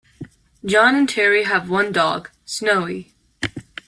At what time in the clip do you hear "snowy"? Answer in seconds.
2.43-3.13